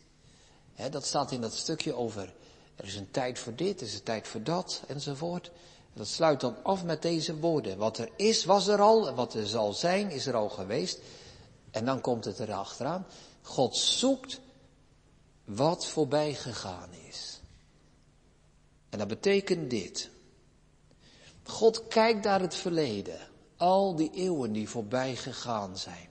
[0.91, 2.33] dat staat in dat stukje over,
[2.75, 5.47] er is een tijd voor dit, er is een tijd voor dat, enzovoort.
[5.93, 7.77] En dat sluit dan af met deze woorden.
[7.77, 10.99] Wat er is, was er al, en wat er zal zijn, is er al geweest.
[11.71, 13.05] En dan komt het erachteraan.
[13.41, 14.39] God zoekt
[15.45, 17.39] wat voorbij gegaan is.
[18.89, 20.09] En dat betekent dit.
[21.49, 23.19] God kijkt naar het verleden,
[23.57, 26.09] al die eeuwen die voorbij gegaan zijn.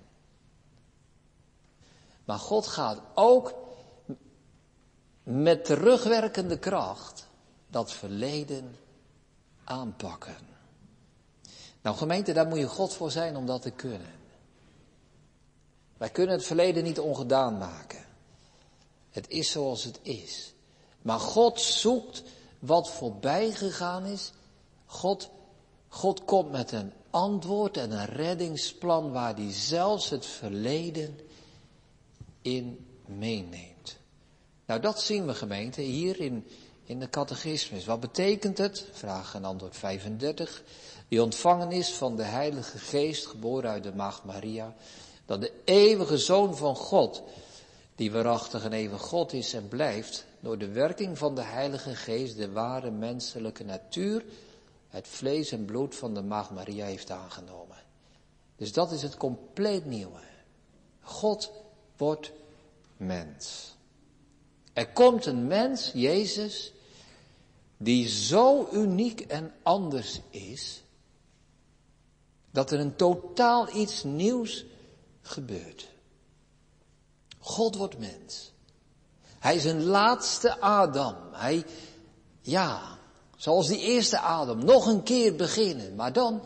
[2.25, 3.55] Maar God gaat ook
[5.23, 7.27] met terugwerkende kracht
[7.69, 8.77] dat verleden
[9.65, 10.37] aanpakken.
[11.83, 14.13] Nou gemeente, daar moet je God voor zijn om dat te kunnen.
[15.97, 18.05] Wij kunnen het verleden niet ongedaan maken.
[19.11, 20.55] Het is zoals het is.
[21.03, 22.23] Maar God zoekt
[22.59, 24.33] wat voorbij gegaan is
[24.95, 25.31] God,
[25.89, 31.19] God komt met een antwoord en een reddingsplan waar hij zelfs het verleden
[32.43, 33.97] in meeneemt.
[34.67, 36.47] Nou, dat zien we gemeente hier in,
[36.85, 37.85] in de catechismus.
[37.85, 38.87] Wat betekent het?
[38.93, 40.63] Vraag en antwoord 35.
[41.09, 44.75] Die ontvangen is van de Heilige Geest, geboren uit de Maagd Maria,
[45.27, 47.23] dat de eeuwige Zoon van God,
[47.95, 52.37] die waarachtig een eeuwig God is en blijft, door de werking van de Heilige Geest
[52.37, 54.25] de ware menselijke natuur
[54.95, 57.77] het vlees en bloed van de maagd Maria heeft aangenomen.
[58.57, 60.21] Dus dat is het compleet nieuwe.
[61.01, 61.53] God
[61.97, 62.33] wordt
[62.97, 63.75] mens.
[64.73, 66.73] Er komt een mens, Jezus,
[67.77, 70.83] die zo uniek en anders is,
[72.51, 74.65] dat er een totaal iets nieuws
[75.23, 75.89] gebeurt.
[77.39, 78.53] God wordt mens.
[79.39, 81.17] Hij is een laatste Adam.
[81.33, 81.65] Hij,
[82.41, 82.99] ja,
[83.37, 86.43] Zoals die eerste adem, nog een keer beginnen, maar dan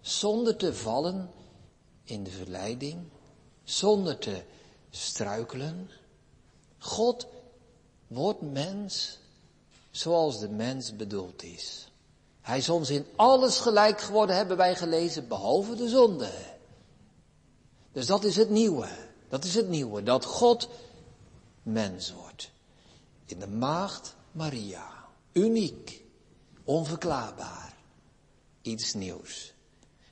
[0.00, 1.30] zonder te vallen
[2.04, 2.98] in de verleiding,
[3.64, 4.42] zonder te
[4.90, 5.90] struikelen.
[6.78, 7.26] God
[8.06, 9.18] wordt mens
[9.90, 11.90] zoals de mens bedoeld is.
[12.40, 16.30] Hij is ons in alles gelijk geworden, hebben wij gelezen, behalve de zonde.
[17.92, 18.88] Dus dat is het nieuwe.
[19.28, 20.68] Dat is het nieuwe, dat God
[21.62, 22.50] mens wordt.
[23.26, 25.04] In de maagd Maria.
[25.32, 26.02] Uniek.
[26.68, 27.74] Onverklaarbaar.
[28.62, 29.52] Iets nieuws.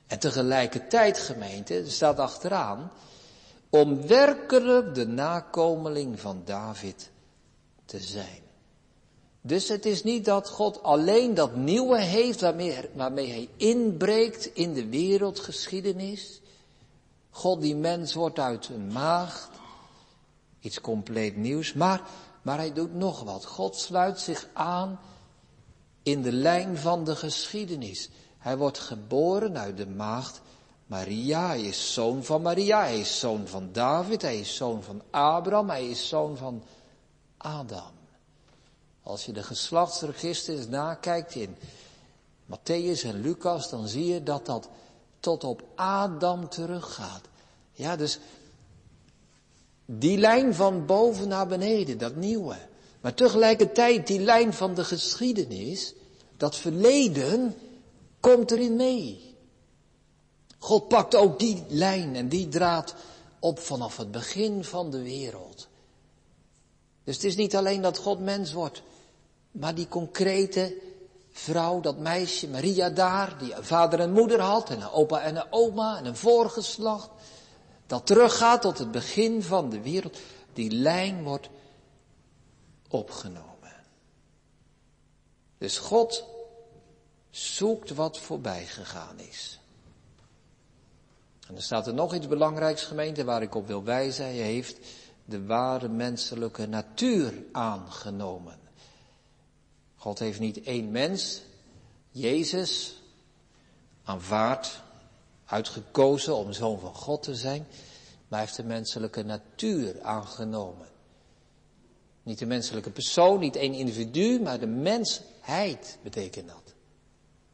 [0.07, 2.91] En tegelijkertijd, gemeente, staat achteraan,
[3.69, 7.11] om werkelijk de nakomeling van David
[7.85, 8.41] te zijn.
[9.41, 14.73] Dus het is niet dat God alleen dat nieuwe heeft waarmee, waarmee hij inbreekt in
[14.73, 16.41] de wereldgeschiedenis.
[17.29, 19.49] God die mens wordt uit een maagd.
[20.59, 21.73] Iets compleet nieuws.
[21.73, 22.01] Maar,
[22.41, 23.45] maar hij doet nog wat.
[23.45, 24.99] God sluit zich aan
[26.07, 28.09] in de lijn van de geschiedenis.
[28.37, 30.41] Hij wordt geboren uit de maagd
[30.85, 31.47] Maria.
[31.47, 32.81] Hij is zoon van Maria.
[32.81, 34.21] Hij is zoon van David.
[34.21, 35.69] Hij is zoon van Abraham.
[35.69, 36.63] Hij is zoon van
[37.37, 37.91] Adam.
[39.03, 41.55] Als je de geslachtsregisters nakijkt in
[42.45, 44.69] Matthäus en Lucas, dan zie je dat dat
[45.19, 47.21] tot op Adam teruggaat.
[47.71, 48.19] Ja, dus
[49.85, 52.55] die lijn van boven naar beneden, dat nieuwe.
[53.01, 55.93] Maar tegelijkertijd die lijn van de geschiedenis,
[56.37, 57.55] dat verleden,
[58.19, 59.35] komt erin mee.
[60.57, 62.95] God pakt ook die lijn en die draad
[63.39, 65.67] op vanaf het begin van de wereld.
[67.03, 68.81] Dus het is niet alleen dat God mens wordt,
[69.51, 70.75] maar die concrete
[71.31, 75.35] vrouw, dat meisje, Maria daar, die een vader en moeder had, en een opa en
[75.35, 77.09] een oma en een voorgeslacht,
[77.87, 80.17] dat teruggaat tot het begin van de wereld,
[80.53, 81.49] die lijn wordt
[82.89, 83.56] opgenomen.
[85.57, 86.25] Dus God
[87.29, 89.59] zoekt wat voorbij gegaan is.
[91.47, 94.25] En er staat er nog iets belangrijks, gemeente, waar ik op wil wijzen.
[94.25, 94.79] Hij heeft
[95.25, 98.59] de ware menselijke natuur aangenomen.
[99.95, 101.41] God heeft niet één mens,
[102.09, 103.01] Jezus,
[104.03, 104.81] aanvaard,
[105.45, 107.67] uitgekozen om zoon van God te zijn,
[108.27, 110.87] maar heeft de menselijke natuur aangenomen.
[112.27, 116.73] Niet de menselijke persoon, niet één individu, maar de mensheid betekent dat.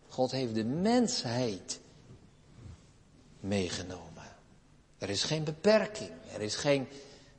[0.07, 1.79] God heeft de mensheid
[3.39, 4.23] meegenomen.
[4.97, 6.87] Er is geen beperking, er is geen,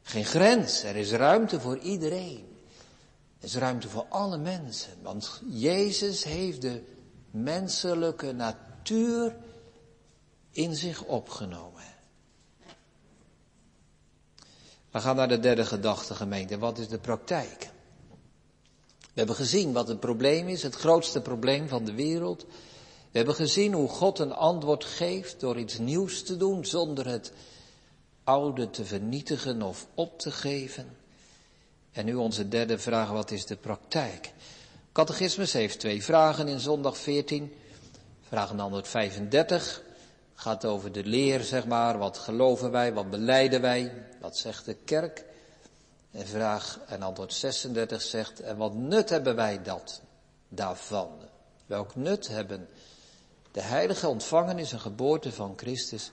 [0.02, 2.46] geen grens, er is ruimte voor iedereen.
[3.38, 6.82] Er is ruimte voor alle mensen, want Jezus heeft de
[7.30, 9.36] menselijke natuur
[10.50, 11.73] in zich opgenomen.
[14.94, 16.58] We gaan naar de derde gedachte, gemeente.
[16.58, 17.70] Wat is de praktijk?
[19.00, 22.42] We hebben gezien wat het probleem is, het grootste probleem van de wereld.
[23.10, 27.32] We hebben gezien hoe God een antwoord geeft door iets nieuws te doen zonder het
[28.24, 30.96] oude te vernietigen of op te geven.
[31.92, 34.32] En nu onze derde vraag, wat is de praktijk?
[34.92, 37.52] Catechismus heeft twee vragen in zondag 14.
[38.28, 39.83] Vraag 135
[40.34, 41.98] gaat over de leer, zeg maar.
[41.98, 45.24] Wat geloven wij, wat beleiden wij, wat zegt de kerk?
[46.10, 50.00] En vraag en antwoord 36 zegt, en wat nut hebben wij dat
[50.48, 51.08] daarvan?
[51.66, 52.68] Welk nut hebben
[53.52, 56.10] de heilige ontvangenis en geboorte van Christus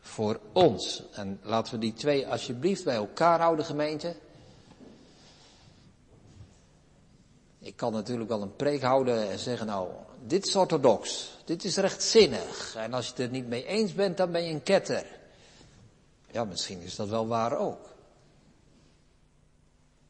[0.00, 1.02] voor ons?
[1.12, 4.16] En laten we die twee alsjeblieft bij elkaar houden, gemeente.
[7.58, 9.88] Ik kan natuurlijk wel een preek houden en zeggen, nou,
[10.26, 12.74] dit is orthodox, dit is rechtzinnig.
[12.76, 15.06] En als je het er niet mee eens bent, dan ben je een ketter.
[16.30, 17.88] Ja, misschien is dat wel waar ook.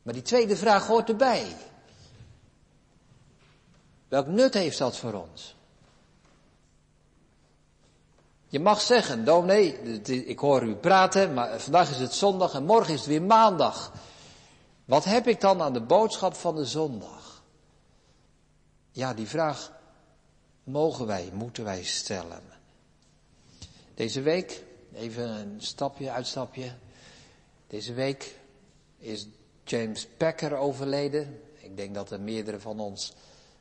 [0.02, 1.56] Maar die tweede vraag hoort erbij.
[4.08, 5.56] Welk nut heeft dat voor ons?
[8.48, 12.92] Je mag zeggen, dominee, ik hoor u praten, maar vandaag is het zondag en morgen
[12.92, 13.92] is het weer maandag.
[14.84, 17.42] Wat heb ik dan aan de boodschap van de zondag?
[18.90, 19.72] Ja, die vraag
[20.64, 22.42] mogen wij, moeten wij stellen.
[23.94, 26.72] Deze week, even een stapje, uitstapje.
[27.66, 28.34] Deze week
[28.98, 29.28] is
[29.64, 31.40] James Packer overleden.
[31.54, 33.14] Ik denk dat er meerdere van ons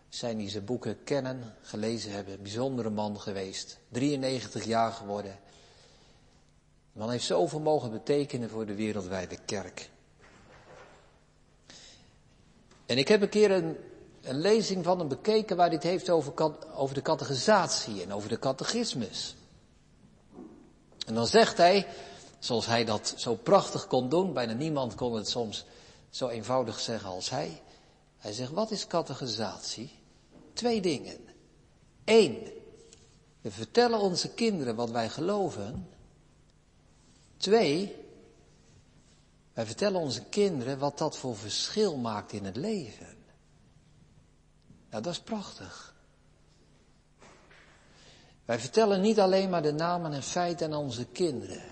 [0.10, 2.42] zijn die zijn boeken kennen, gelezen hebben.
[2.42, 3.80] Bijzondere man geweest.
[3.90, 5.40] 93 jaar geworden.
[6.94, 9.90] De man heeft zoveel mogen betekenen voor de wereldwijde kerk.
[12.86, 13.78] En ik heb een keer een
[14.24, 16.34] een lezing van hem bekeken waar het heeft over,
[16.76, 19.36] over de catechisatie en over de catechismus.
[21.06, 21.88] En dan zegt hij,
[22.40, 25.66] zoals hij dat zo prachtig kon doen, bijna niemand kon het soms
[26.10, 27.62] zo eenvoudig zeggen als hij.
[28.18, 29.92] Hij zegt, wat is catechisatie?
[30.54, 31.18] Twee dingen.
[32.06, 32.52] Eén,
[33.42, 35.90] we vertellen onze kinderen wat wij geloven.
[37.38, 37.96] Twee,
[39.54, 43.23] wij vertellen onze kinderen wat dat voor verschil maakt in het leven.
[44.94, 45.96] Nou, dat is prachtig.
[48.46, 51.64] Wij vertellen niet alleen maar de namen en feiten aan onze kinderen.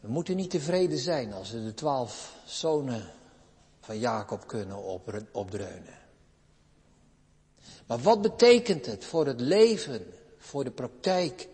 [0.00, 3.12] We moeten niet tevreden zijn als we de twaalf zonen
[3.80, 5.02] van Jacob kunnen
[5.32, 5.98] opdreunen.
[7.86, 10.06] Maar wat betekent het voor het leven,
[10.38, 11.48] voor de praktijk,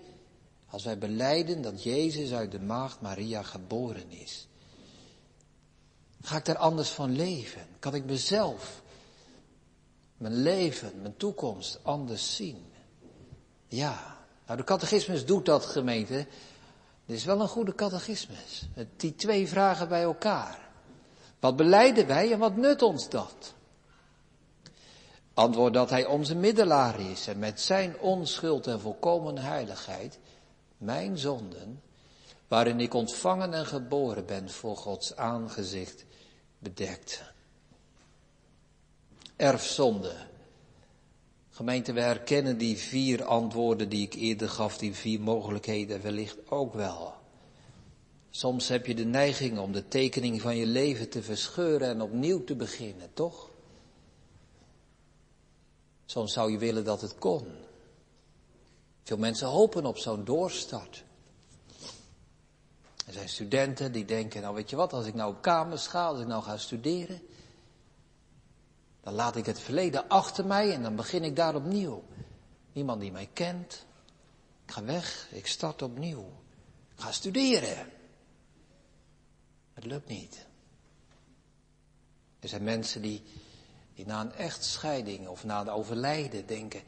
[0.66, 4.48] als wij beleiden dat Jezus uit de maagd Maria geboren is?
[6.22, 7.66] Ga ik daar anders van leven?
[7.78, 8.82] Kan ik mezelf,
[10.16, 12.64] mijn leven, mijn toekomst anders zien?
[13.68, 14.16] Ja,
[14.46, 16.26] nou de catechismus doet dat gemeente.
[17.06, 18.68] Dit is wel een goede catechismus.
[18.96, 20.68] Die twee vragen bij elkaar.
[21.40, 23.54] Wat beleiden wij en wat nut ons dat?
[25.34, 30.18] Antwoord dat hij onze middelaar is en met zijn onschuld en volkomen heiligheid
[30.80, 31.82] mijn zonden,
[32.50, 36.04] waarin ik ontvangen en geboren ben voor Gods aangezicht,
[36.58, 37.22] bedekt.
[39.36, 40.14] Erfzonde.
[41.50, 46.74] Gemeente, we herkennen die vier antwoorden die ik eerder gaf, die vier mogelijkheden wellicht ook
[46.74, 47.14] wel.
[48.30, 52.44] Soms heb je de neiging om de tekening van je leven te verscheuren en opnieuw
[52.44, 53.50] te beginnen, toch?
[56.06, 57.46] Soms zou je willen dat het kon.
[59.02, 61.04] Veel mensen hopen op zo'n doorstart.
[63.10, 66.06] Er zijn studenten die denken, nou weet je wat, als ik nou op kamers ga,
[66.06, 67.20] als ik nou ga studeren,
[69.00, 72.04] dan laat ik het verleden achter mij en dan begin ik daar opnieuw.
[72.72, 73.86] Niemand die mij kent.
[74.64, 76.32] Ik ga weg, ik start opnieuw.
[76.94, 77.90] Ik ga studeren.
[79.74, 80.46] Het lukt niet.
[82.40, 83.22] Er zijn mensen die,
[83.94, 86.82] die na een echtscheiding of na een overlijden denken,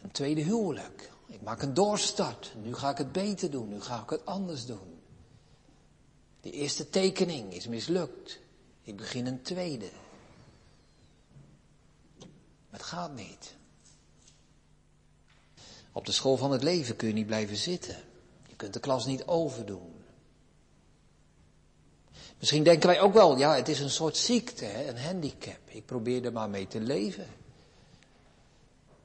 [0.00, 1.10] een tweede huwelijk.
[1.26, 2.52] Ik maak een doorstart.
[2.62, 3.68] Nu ga ik het beter doen.
[3.68, 4.91] Nu ga ik het anders doen.
[6.42, 8.38] Die eerste tekening is mislukt.
[8.82, 9.88] Ik begin een tweede.
[12.70, 13.54] Het gaat niet.
[15.92, 17.96] Op de school van het leven kun je niet blijven zitten.
[18.46, 19.94] Je kunt de klas niet overdoen.
[22.38, 25.60] Misschien denken wij ook wel, ja, het is een soort ziekte, een handicap.
[25.64, 27.26] Ik probeer er maar mee te leven.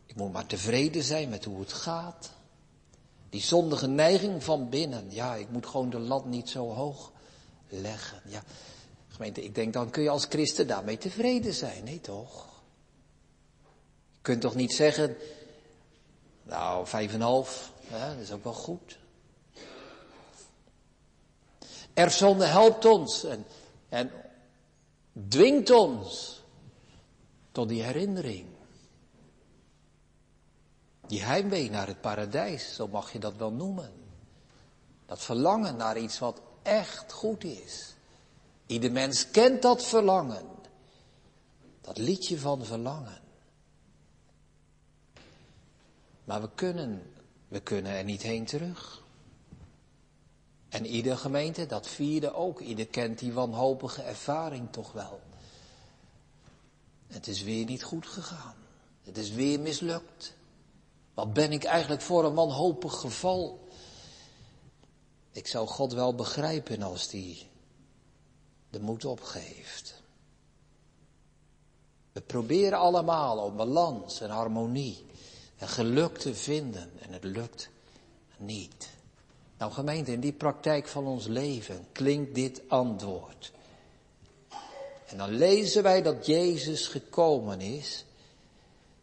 [0.05, 2.31] Ik moet maar tevreden zijn met hoe het gaat.
[3.29, 7.11] Die zondige neiging van binnen, ja, ik moet gewoon de lat niet zo hoog
[7.69, 8.21] leggen.
[8.25, 8.43] Ja,
[9.07, 12.45] gemeente, ik denk dan kun je als christen daarmee tevreden zijn, nee toch?
[14.11, 15.17] Je kunt toch niet zeggen,
[16.43, 18.97] nou, vijf en half, hè, dat is ook wel goed.
[21.93, 23.45] Erfzonde helpt ons en,
[23.89, 24.11] en
[25.27, 26.41] dwingt ons
[27.51, 28.47] tot die herinnering.
[31.07, 33.91] Die heimwee naar het paradijs, zo mag je dat wel noemen.
[35.05, 37.93] Dat verlangen naar iets wat echt goed is.
[38.65, 40.45] Ieder mens kent dat verlangen.
[41.81, 43.21] Dat liedje van verlangen.
[46.23, 47.11] Maar we kunnen,
[47.47, 49.03] we kunnen er niet heen terug.
[50.69, 55.19] En ieder gemeente, dat vierde ook, ieder kent die wanhopige ervaring toch wel.
[57.07, 58.55] Het is weer niet goed gegaan.
[59.03, 60.33] Het is weer mislukt.
[61.13, 63.66] Wat ben ik eigenlijk voor een wanhopig geval?
[65.37, 67.47] Ik zou God wel begrijpen als die
[68.69, 70.01] de moed opgeeft.
[72.11, 75.05] We proberen allemaal om balans en harmonie
[75.57, 77.69] en geluk te vinden en het lukt
[78.37, 78.89] niet.
[79.57, 83.51] Nou gemeente, in die praktijk van ons leven klinkt dit antwoord.
[85.05, 88.05] En dan lezen wij dat Jezus gekomen is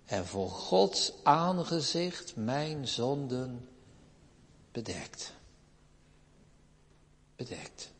[0.04, 3.68] en voor Gods aangezicht mijn zonden
[4.72, 5.32] bedekt.
[7.36, 7.90] Bedekt.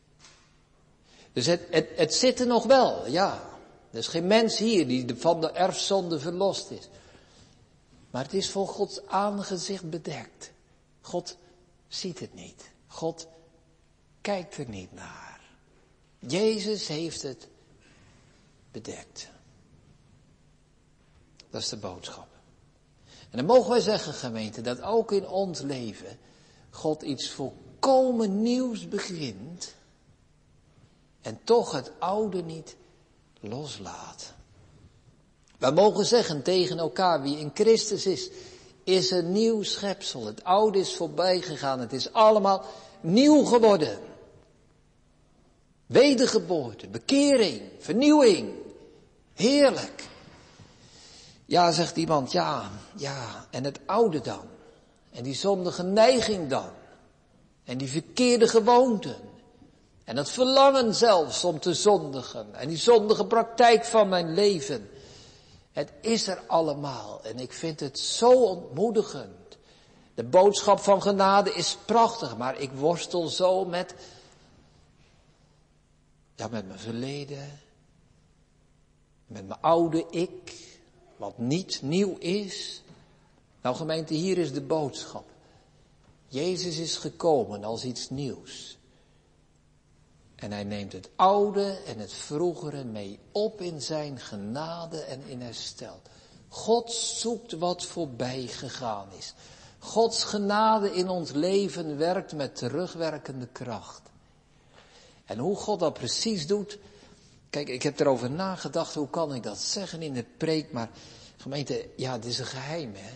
[1.33, 1.61] Dus het,
[1.97, 3.49] het, zit er nog wel, ja.
[3.91, 6.89] Er is geen mens hier die van de erfzonde verlost is.
[8.11, 10.51] Maar het is voor Gods aangezicht bedekt.
[11.01, 11.37] God
[11.89, 12.71] ziet het niet.
[12.87, 13.27] God
[14.21, 15.41] kijkt er niet naar.
[16.19, 17.49] Jezus heeft het
[18.73, 19.29] bedekt.
[21.51, 22.29] Dat is de boodschap.
[23.31, 26.19] En dan mogen wij zeggen, gemeente, dat ook in ons leven
[26.71, 27.64] God iets volkomen
[28.29, 29.75] nieuws begint
[31.21, 32.77] en toch het oude niet
[33.41, 34.33] loslaat.
[35.59, 38.31] Wij mogen zeggen tegen elkaar, wie in Christus is,
[38.85, 40.27] is een nieuw schepsel.
[40.27, 41.81] Het oude is voorbij gegaan.
[41.81, 42.65] Het is allemaal
[43.01, 43.99] nieuw geworden.
[45.87, 48.53] Wedergeboorte, bekering, vernieuwing.
[49.35, 50.09] Heerlijk.
[51.47, 54.45] Ja, zegt iemand, ja, ja, en het oude dan?
[55.11, 56.71] En die zondige neiging dan?
[57.65, 59.17] En die verkeerde gewoonten?
[60.05, 62.55] En het verlangen zelfs om te zondigen?
[62.55, 64.91] En die zondige praktijk van mijn leven?
[65.73, 69.59] Het is er allemaal en ik vind het zo ontmoedigend.
[70.15, 73.95] De boodschap van genade is prachtig, maar ik worstel zo met,
[76.35, 77.61] ja, met mijn verleden,
[79.27, 80.55] met mijn oude ik,
[81.17, 82.83] wat niet nieuw is.
[83.61, 85.25] Nou gemeente, hier is de boodschap.
[86.35, 88.79] Jezus is gekomen als iets nieuws.
[90.35, 95.41] En hij neemt het oude en het vroegere mee op in zijn genade en in
[95.41, 96.01] herstel.
[96.49, 99.35] God zoekt wat voorbij gegaan is.
[99.79, 104.03] Gods genade in ons leven werkt met terugwerkende kracht.
[105.25, 106.79] En hoe God dat precies doet,
[107.51, 110.91] kijk, ik heb erover nagedacht, hoe kan ik dat zeggen in de preek, maar
[111.37, 113.13] gemeente, ja, het is een geheim, hè.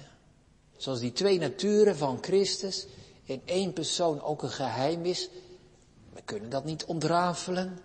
[0.77, 2.87] Zoals die twee naturen van Christus
[3.29, 5.29] in één persoon ook een geheim is,
[6.13, 7.79] we kunnen dat niet ontrafelen.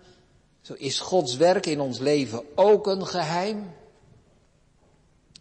[0.60, 3.72] Zo is Gods werk in ons leven ook een geheim.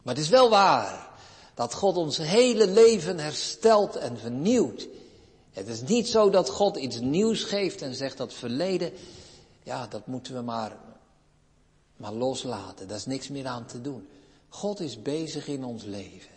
[0.01, 1.11] Maar het is wel waar
[1.53, 4.87] dat God ons hele leven herstelt en vernieuwt.
[5.51, 8.91] Het is niet zo dat God iets nieuws geeft en zegt dat verleden,
[9.63, 10.77] ja, dat moeten we maar,
[11.97, 12.87] maar loslaten.
[12.87, 14.07] Daar is niks meer aan te doen.
[14.49, 16.31] God is bezig in ons leven.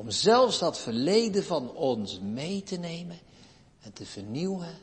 [0.00, 3.18] Om zelfs dat verleden van ons mee te nemen
[3.80, 4.78] en te vernieuwen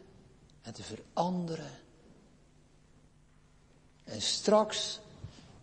[0.62, 1.72] en te veranderen.
[4.04, 5.00] En straks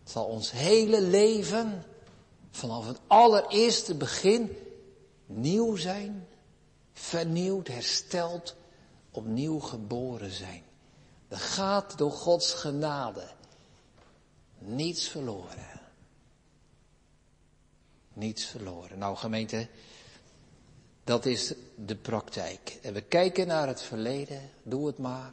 [0.05, 1.85] zal ons hele leven
[2.51, 4.57] vanaf het allereerste begin
[5.27, 6.27] nieuw zijn,
[6.93, 8.55] vernieuwd, hersteld,
[9.11, 10.63] opnieuw geboren zijn.
[11.29, 13.31] Er gaat door Gods genade
[14.59, 15.74] niets verloren.
[18.15, 18.99] Niets verloren.
[18.99, 19.69] Nou gemeente,
[21.05, 22.79] dat is de praktijk.
[22.83, 25.33] En we kijken naar het verleden, doe het maar.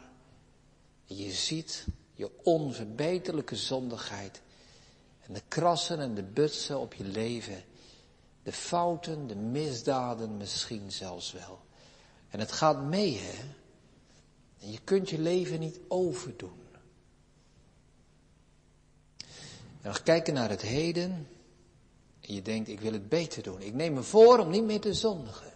[1.06, 4.42] Je ziet je onverbeterlijke zondigheid.
[5.22, 7.64] En de krassen en de butsen op je leven.
[8.44, 11.60] De fouten, de misdaden misschien zelfs wel.
[12.30, 13.40] En het gaat mee, hè.
[14.60, 16.60] En je kunt je leven niet overdoen.
[19.82, 21.28] En we kijken naar het heden.
[22.34, 23.62] Je denkt, ik wil het beter doen.
[23.62, 25.54] Ik neem me voor om niet meer te zondigen.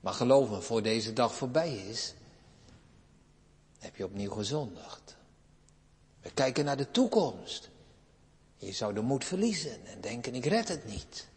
[0.00, 2.14] Maar geloof me, voor deze dag voorbij is,
[3.78, 5.16] heb je opnieuw gezondigd.
[6.20, 7.70] We kijken naar de toekomst.
[8.56, 11.28] Je zou de moed verliezen en denken, ik red het niet.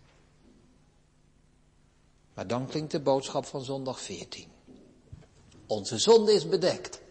[2.33, 4.47] Maar dan klinkt de boodschap van zondag 14.
[5.67, 7.01] Onze zonde is bedekt.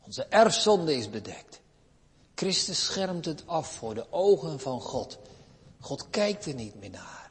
[0.00, 1.60] Onze erfzonde is bedekt.
[2.34, 5.18] Christus schermt het af voor de ogen van God.
[5.84, 7.30] God kijkt er niet meer naar.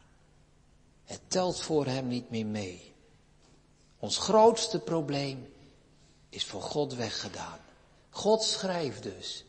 [1.04, 2.94] Het telt voor hem niet meer mee.
[4.00, 5.54] Ons grootste probleem
[6.30, 7.60] is voor God weggedaan.
[8.10, 9.46] God schrijft dus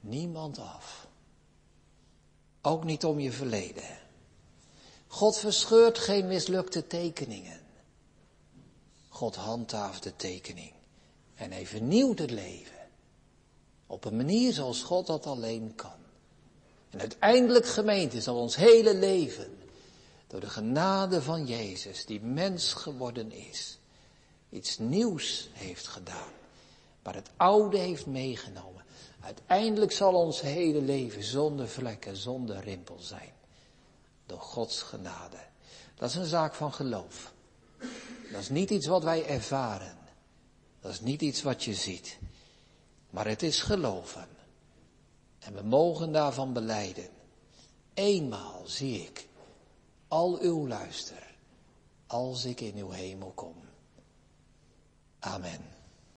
[0.00, 1.06] niemand af.
[2.62, 3.98] Ook niet om je verleden.
[5.06, 7.60] God verscheurt geen mislukte tekeningen.
[9.08, 10.72] God handhaaft de tekening.
[11.34, 12.88] En hij vernieuwt het leven.
[13.86, 16.06] Op een manier zoals God dat alleen kan.
[16.90, 19.58] En uiteindelijk gemeente zal ons hele leven
[20.26, 23.78] door de genade van Jezus, die mens geworden is,
[24.50, 26.32] iets nieuws heeft gedaan.
[27.02, 28.84] Maar het oude heeft meegenomen.
[29.20, 33.32] Uiteindelijk zal ons hele leven zonder vlekken, zonder rimpel zijn.
[34.26, 35.36] Door Gods genade.
[35.94, 37.32] Dat is een zaak van geloof.
[38.32, 39.98] Dat is niet iets wat wij ervaren.
[40.80, 42.18] Dat is niet iets wat je ziet.
[43.10, 44.28] Maar het is geloven.
[45.48, 47.08] En we mogen daarvan beleiden.
[47.94, 49.28] Eenmaal zie ik
[50.08, 51.34] al uw luister
[52.06, 53.54] als ik in uw hemel kom.
[55.18, 55.77] Amen.